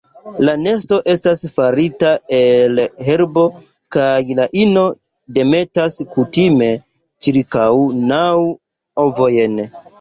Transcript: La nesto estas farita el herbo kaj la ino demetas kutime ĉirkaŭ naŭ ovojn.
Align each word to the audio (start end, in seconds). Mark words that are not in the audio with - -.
La 0.47 0.53
nesto 0.59 0.95
estas 1.11 1.43
farita 1.59 2.13
el 2.37 2.81
herbo 3.09 3.45
kaj 3.97 4.09
la 4.41 4.49
ino 4.63 4.87
demetas 5.39 6.01
kutime 6.17 6.73
ĉirkaŭ 7.29 7.71
naŭ 8.11 8.27
ovojn. 9.09 9.67